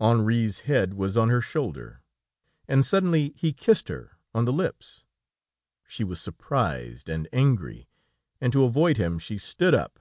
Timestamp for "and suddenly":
2.66-3.32